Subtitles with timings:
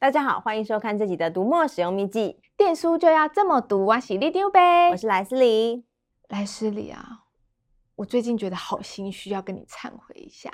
[0.00, 4.00] 大家好，欢迎收看这集的读墨使用秘籍，电书就要这么读啊！
[4.00, 5.84] 喜力丢呗，我是莱斯里，
[6.30, 7.24] 莱斯里啊，
[7.96, 10.50] 我最近觉得好心虚，要跟你忏悔一下。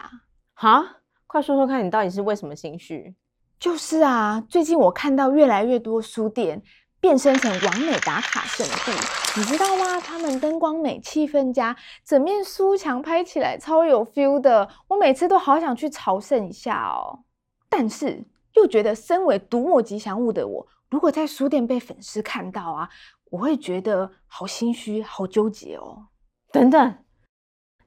[0.55, 0.97] 哈，
[1.29, 3.15] 快说说看你到底是为什么心虚？
[3.61, 6.61] 就是啊，最近我看到越来越多书店
[6.99, 10.01] 变身成完美打卡圣地，你知道吗？
[10.01, 17.21] 他们灯光美，气氛佳，整面书墙拍起来超有 feel 的，我每次都好想去朝圣一下哦。
[17.69, 18.25] 但是。
[18.57, 22.89] 又觉得身为读墨吉祥物的我，如果在书店被粉丝看到啊，
[23.31, 26.09] 我会觉得好心虚、好纠结哦。
[26.51, 26.99] 等等，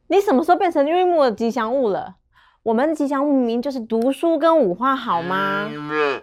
[0.08, 2.18] 你什么时候变成瑞木的吉祥物了？
[2.62, 5.70] 我们吉祥物名就是读书跟五花，好吗？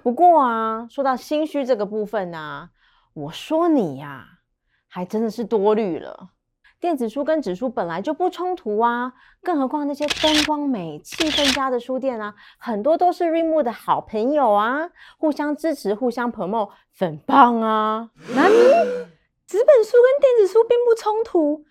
[0.03, 2.71] 不过啊，说到心虚这个部分啊，
[3.15, 4.27] 我说你呀、啊，
[4.87, 6.31] 还真的是多虑了。
[6.79, 18.11] 电子书跟纸书本来就不冲突啊，更何况那些灯光美、气氛佳的书店啊，很多都是 Readmoo 的好朋友啊，互相支持、互相 promote，很棒啊！
[18.35, 18.55] 那你
[19.47, 21.65] 纸本书跟电子书并不冲突，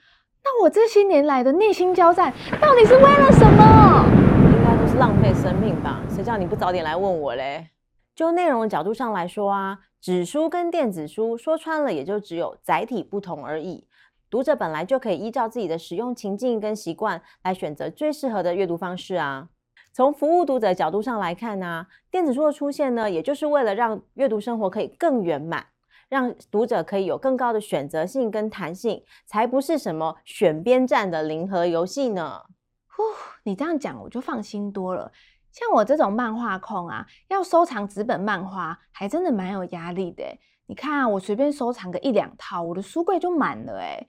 [0.43, 4.05] 那我这些年来的内心交战到底是为了什么？
[4.51, 6.01] 应该都是浪费生命吧？
[6.09, 7.69] 谁叫你不早点来问我嘞？
[8.15, 13.85] 就内容的角度上来说啊，纸书跟电子书说穿了，也就只有载体不同而已。
[14.29, 19.49] 读者本来就可以依照自己的使用情境跟习惯来选择最适合的阅读方式啊。
[19.93, 25.65] 从服务读者角度上来看呢、电子书的出现呢，也就是为了让阅读生活可以更圆满，
[26.09, 32.41] 让读者可以有更高的选择性跟弹性，才不是什么选边站的零和游戏呢。
[32.87, 33.03] 呼，
[33.43, 35.11] 你这样讲我就放心多了。
[35.51, 40.23] 像我这种漫画控啊，要收藏纸本漫画，还真的蛮有压力的。
[40.67, 44.07] 你看啊，我随便收藏个一两套，我的书柜就满了诶。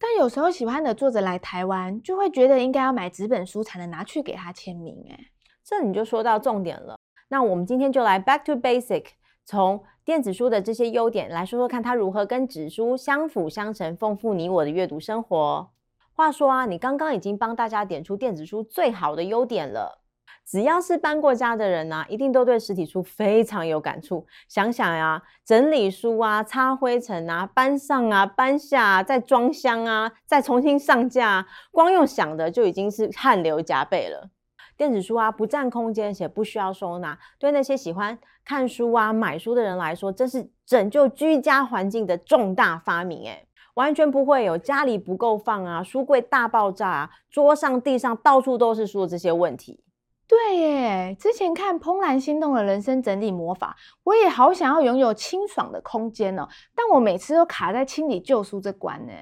[0.00, 5.18] 但有时候喜欢的作者来台湾，就会觉得应该要买纸本书才能拿去给他签名诶。
[5.64, 6.96] 这你就说到重点了。
[7.28, 9.04] 那我们今天就来 back to basic，
[9.44, 15.70] 从电子书的这些优点来说说看，它如何跟纸书相辅相成，丰富你我的阅读生活。
[16.12, 20.00] 话说啊，你刚刚已经帮大家点出电子书最好的优点了。
[20.48, 24.26] 只要是搬过家的人呐、一定都对实体书非常有感触。
[24.48, 34.30] 想想呀、整理书啊，擦灰尘啊，搬上啊，搬下啊，再装箱啊，再重新上架，光用想的就已经是汗流浃背了。
[34.74, 49.84] 电子书啊，不占空间，且不需要收纳，对那些喜欢看书啊、买书的人来说，真是拯救居家环境的重大发明诶，完全不会有家里不够放啊，书柜大爆炸啊，桌上、地上到处都是书的这些问题。
[50.28, 53.74] 对耶，之前看《怦然心动的人生整理魔法》，
[54.04, 56.46] 我也好想要拥有清爽的空间哦，
[56.76, 59.12] 但我每次都卡在清理旧书这关呢。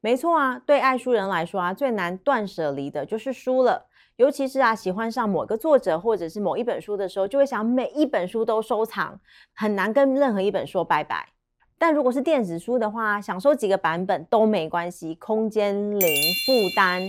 [0.00, 3.86] 没错啊，对爱书人来说啊，最难断舍离的就是书了。
[4.16, 9.20] 尤其是啊，喜欢上某个作者或者是某一本书的时候，就会想每一本书都收藏，
[9.54, 11.28] 很难跟任何一本说拜拜。
[11.78, 17.00] 但如果是电子书的话，想收几个版本都没关系，空间零负担。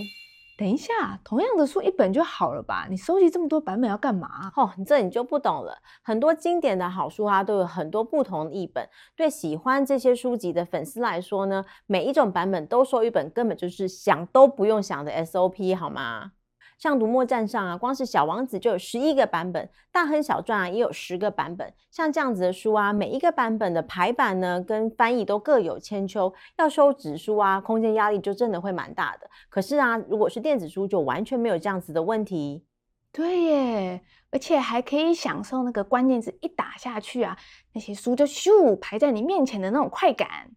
[0.56, 2.86] 等一下，同样的书一本就好了吧？
[2.88, 4.52] 你收集这么多版本要干嘛？
[4.54, 5.78] 哦，这你就不懂了。
[6.02, 8.88] 很多经典的好书啊，都有很多不同的译本。
[9.16, 16.32] 对喜欢这些书籍的粉丝来说呢，每一种版本都收一本，根本就是想都不用想的 SOP，好吗？
[16.78, 21.72] 像读墨站上啊，光是小王子就有十一个版本，大亨小传啊也有十个版本。
[21.90, 29.30] 像这样子的书啊，每一个版本的排版呢跟翻译都各有千秋，要收纸书啊，空间压力就真的会蛮大的。
[29.48, 32.64] 可是啊，如果是电子书，就完全没有这样子的问题。
[33.12, 34.02] 对耶，
[34.32, 37.38] 而且还可以享受那个关键字一打下去啊，
[37.72, 40.50] 那些书就咻排在你面前的那种快感。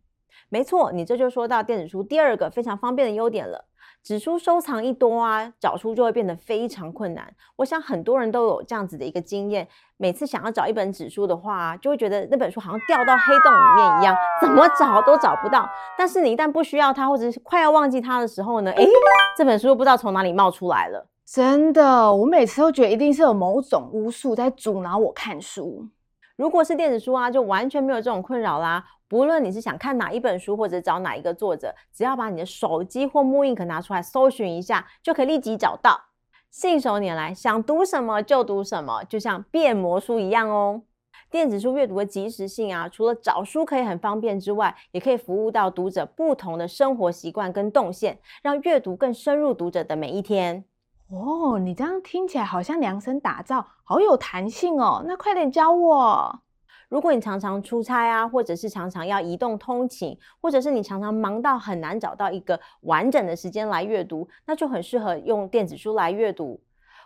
[0.49, 3.65] 没错，你这就说到电子书第二个非常方便的优点了。
[4.03, 7.33] 纸书收藏一多啊，找书就会变得非常困难。
[7.57, 15.69] 我想很多人都有这样子的一个经验，每次想要找一本纸书的话，就会觉得那本书好像掉到黑洞里面一样，怎么找都找不到。
[15.97, 18.87] 但是你一旦不需要它，或者是快要忘记它的时候呢，诶，
[19.37, 21.05] 这本书不知道从哪里冒出来了。
[21.25, 25.85] 真的，我每次都觉得一定是有某种巫术在阻挠我看书。
[26.37, 28.85] 如果是电子书啊，就完全没有这种困扰啦。
[29.07, 35.99] 不论你是想看哪一本书，或者找哪一个作者，只要把你的手机或 mooInk 拿出来搜寻一下，就可以立即找到。
[36.51, 40.83] 信手拈来，想读什么就读什么，就像变魔术一样哦。
[41.31, 50.65] 电子书阅读的即时性啊，除了找书可以很方便之外，也可以服务到读者不同的生活习惯跟动线，让阅读更深入读者的每一天。
[51.09, 55.03] 哦，你这样听起来好像量身打造，好有弹性哦。
[55.07, 56.41] 那快点教我。
[56.89, 66.59] 如果你常常出差啊，或者是常常要移动通勤，或者是你常常忙到很难找到一个完整的时间来阅读，那就很适合用电子书来阅读。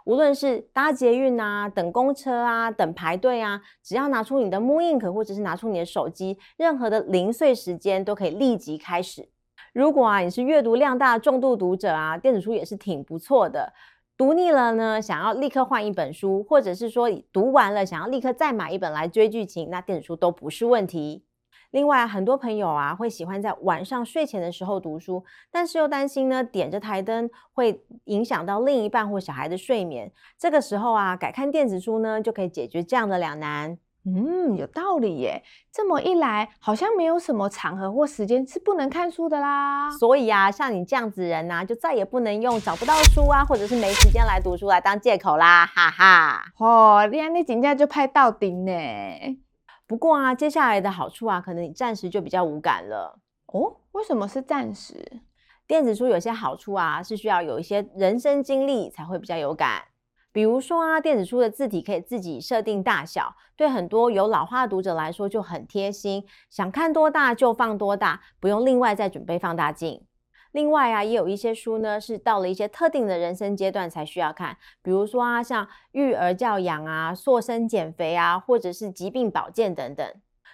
[0.05, 9.29] 无论是搭捷运啊、等公车啊、等排队啊，只要拿出你的 Moon Ink 或者是拿出你的手机，任何的零碎时间都可以立即开始。
[9.73, 13.71] 如果啊你是阅读量大的重度读者啊，电子书也是挺不错的。
[14.21, 21.25] 读腻了呢，想要立刻换一本书，或者是说读完了想要立刻再买一本来追剧情，那电子书都不是问题。
[21.71, 30.11] 另外，很多朋友啊会喜欢在晚上睡前的时候读书，但是又担心呢点着台灯会影响到另一半或小孩的睡眠。
[30.37, 33.79] 这个时候啊，改看电子书呢就可以解决这样的两难。
[34.03, 35.43] 嗯，有道理耶。
[35.71, 39.91] 这么一来，好像没有什么场合或时间是不能看书的啦。
[39.91, 46.43] 所以啊，像你这样子人啊，就再也不能用找不到书啊，或者是没时间来读书来当借口啦，哈哈。
[46.57, 48.71] 哦，你看你真的就拍到顶呢。
[49.85, 53.77] 不过啊，接下来的好处啊，可能你暂时就比较无感了哦。
[53.91, 55.21] 为什么是暂时？
[55.67, 59.83] 电子书有些好处啊，是需要有一些人生经历才会比较有感。
[60.33, 70.05] 比如说啊，电子书的字体可以自己设定大小，对很多有老花的读者来说就很贴心，想看多大就放多大，不用另外再准备放大镜。
[70.53, 80.05] 另外啊，也有一些书呢，是到了一些特定的人生阶段才需要看，比如说啊，像育儿教养啊、塑身减肥啊，或者是疾病保健等等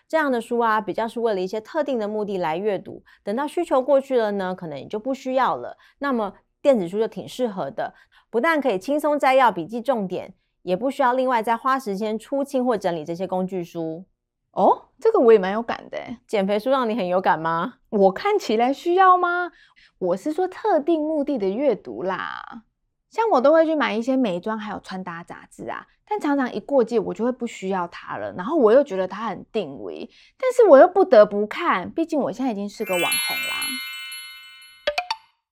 [0.07, 3.03] 这样的书啊，比较是为了一些特定的目的来阅读。
[3.24, 5.77] 等到需求过去了呢，可能也就不需要了。
[5.97, 6.33] 那么
[6.67, 7.93] 电子书就挺适合的，
[8.29, 10.33] 不但可以轻松摘要、笔记重点，
[10.63, 14.03] 也不需要另外再花时间出清或整理这些工具书。
[14.51, 15.97] 哦，这个我也蛮有感的。
[16.27, 17.75] 减肥书让你很有感吗？
[17.87, 19.53] 我看起来需要吗？
[19.97, 22.63] 我是说特定目的的阅读啦，
[23.09, 33.53] 像我都会去买一些美妆还有穿搭杂志啊，但常常一过季我就会不需要它了，然后我又觉得它很定位，但是我又不得不看，毕竟我现在已经是个网红啦。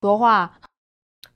[0.01, 0.59] 说话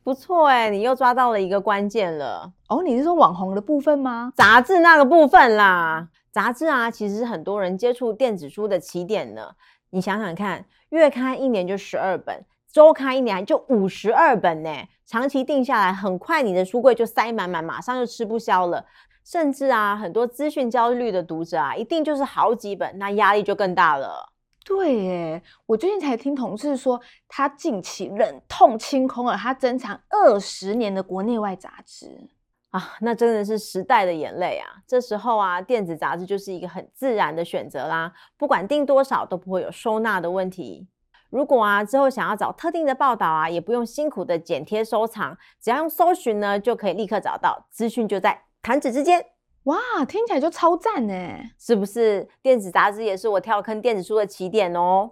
[0.04, 2.52] 不错哎，你又抓到了一个关键了。
[2.68, 4.34] 哦，你是说网红的部分吗？
[4.36, 6.08] 杂志那个部分啦。
[6.32, 9.52] 杂志啊，其实是很多人接触电子书的起点呢。
[9.90, 14.70] 你想想看，月刊一年就十二本，周刊一年就五十二本呢。
[15.06, 18.86] 长期定下来，很快你的书柜就塞满满，马上就吃不消了。
[19.26, 24.32] 甚至啊，很多资讯焦虑的读者啊，一定就是好几本，那压力就更大了。
[24.66, 32.30] 对耶，我最近才听同事说，他近期忍痛清空了他珍藏二十年的国内外杂志。
[32.72, 34.68] 啊，那真的是时代的眼泪啊！
[34.86, 38.14] 这时候啊，电子杂志就是一个很自然的选择啦。
[38.38, 40.88] 不管订多少，都不会有收纳的问题。
[41.32, 49.26] 如果啊，之后想要找特定的报道啊，也不用辛苦的剪贴收藏，只要用搜寻呢，就可以立刻找到资讯，就在弹指之间。
[49.64, 49.78] 哇，
[50.08, 51.14] 听起来就超赞呢！
[51.58, 52.28] 是不是？
[52.42, 55.12] 电子杂志也是我跳坑电子书的起点哦。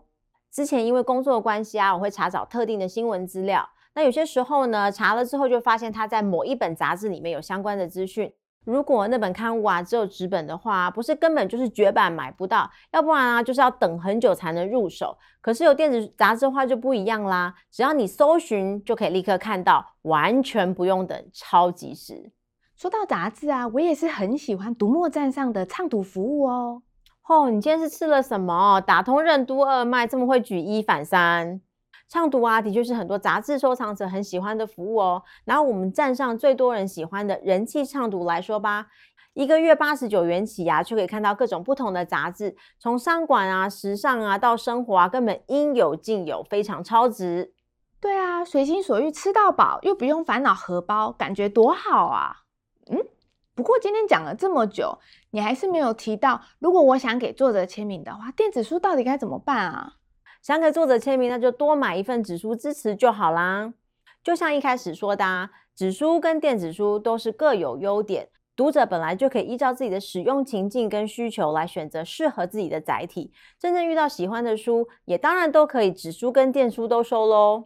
[0.51, 3.69] 之前因为工作的关系啊，我会查找特定的新闻资料。
[3.93, 8.33] 那有些时候呢，查了之后就发现它在某一本杂志里面有相关的资讯。
[8.63, 15.17] 如果那本刊物啊只有纸本的话，不是根本就是绝版买不到，要不然啊就是要等很久才能入手。
[15.39, 22.31] 可是有电子杂志的话就不一样啦，只要你搜寻就可以立刻看到，完全不用等，超及时。
[22.77, 26.83] 说到杂志啊，我也是很喜欢读墨站上的畅读服务哦。
[27.27, 28.79] 哦，你今天是吃了什么？
[28.79, 31.59] 打通任督二脉，这么会举一反三？
[32.07, 35.23] 畅读啊，的确是很多杂志收藏者很喜欢的服务哦。
[35.45, 38.85] 拿我们站上最多人喜欢的人气畅读来说吧，
[39.33, 47.55] 一个月八十九元起啊，就可以看到各种不同的杂志，从商管啊、时尚啊到生活啊，根本应有尽有，非常超值。
[47.99, 52.43] 对啊，随心所欲吃到饱，又不用烦恼荷包，感觉多好啊！
[52.89, 52.97] 嗯，
[53.55, 54.97] 不过今天讲了这么久，
[55.31, 59.93] 你还是没有提到，如果我想给作者签名的话，电子书到底该怎么办啊？
[60.41, 63.73] 想给作者签名，那就多买一份纸书支持就好啦。
[64.23, 73.31] 就像一开始说的啊，纸书跟电子书都是各有优点，读者本来就可以依照自己的使用情境跟需求来选择适合自己的载体。
[73.59, 77.65] 真正遇到喜欢的书，也当然都可以纸书跟电书都收喽。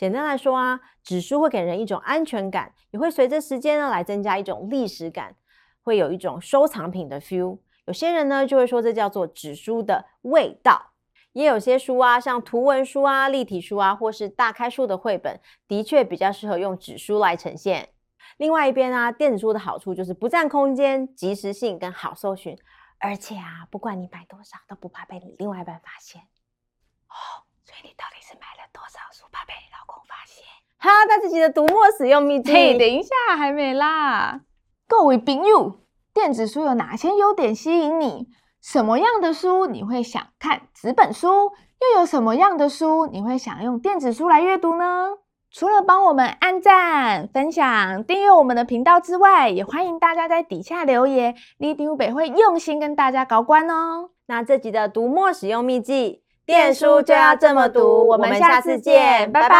[0.00, 5.36] 简单来说啊，纸书会给人一种安全感，也会随着时间呢来增加一种历史感，
[5.82, 7.58] 会有一种收藏品的 feel。
[7.84, 10.92] 有些人呢就会说这叫做纸书的味道。
[11.32, 15.38] 也有些书啊，像图文书啊、立体书啊，或是大开书的绘本，
[15.68, 17.90] 的确比较适合用纸书来呈现。
[18.38, 22.56] 另外一边啊，电子书的好处就是不占空间、即时性跟好搜寻，
[23.00, 26.22] 而且啊，不管你买多少，都不怕被你另外一半发现。
[26.22, 30.42] 哦，所以你到底是买了多少书，怕被你老公发现？
[30.78, 32.50] 哈，他自己的读墨使用秘籍。
[32.50, 34.40] 嘿，等一下，还没啦。
[34.88, 35.80] 各位朋友，
[36.14, 38.28] 电子书有哪些优点吸引你？
[38.62, 41.52] 什么样的书你会想看纸本书？
[41.82, 45.10] 又有什么样的书你会想用电子书来阅读呢？
[45.50, 54.08] 除了帮我们按赞、分享、订阅我们的频道之外，也欢迎大家在底下留言，立丁北会用心跟大家搞关哦。
[54.24, 58.08] 那这集的读墨使用秘技，电书就要这么读。
[58.08, 59.54] 我们下次见，拜拜。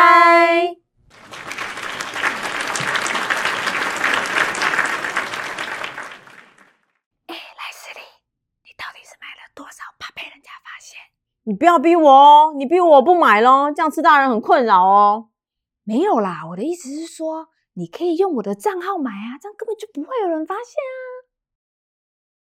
[7.29, 8.01] 哎，莱斯利，
[8.65, 10.99] 你到底是买了多少，怕被人家发现？
[11.45, 15.29] 你不要逼我哦，你逼我不买咯，这样吃大人很困扰哦。
[15.85, 21.10] 没有啦，我的意思是说，你可以用我的账号买啊，这样根本就不会有人发现啊。